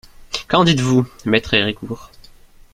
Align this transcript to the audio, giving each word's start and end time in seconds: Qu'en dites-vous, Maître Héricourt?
Qu'en 0.47 0.63
dites-vous, 0.63 1.05
Maître 1.25 1.53
Héricourt? 1.53 2.09